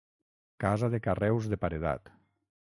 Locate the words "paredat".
1.67-2.13